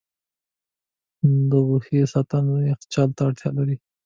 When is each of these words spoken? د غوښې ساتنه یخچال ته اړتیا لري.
د 1.49 1.51
غوښې 1.67 1.99
ساتنه 2.13 2.53
یخچال 2.71 3.09
ته 3.17 3.21
اړتیا 3.27 3.49
لري. 3.57 3.75